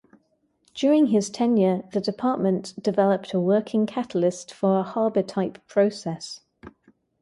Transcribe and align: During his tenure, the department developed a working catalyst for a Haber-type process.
During 0.73 1.05
his 1.05 1.29
tenure, 1.29 1.83
the 1.93 2.01
department 2.01 2.73
developed 2.81 3.35
a 3.35 3.39
working 3.39 3.85
catalyst 3.85 4.51
for 4.51 4.79
a 4.79 4.83
Haber-type 4.83 5.59
process. 5.67 6.39